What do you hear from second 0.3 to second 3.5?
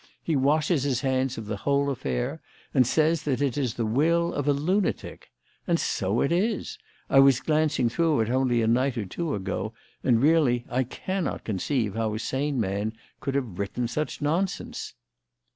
washes his hands of the whole affair, and says that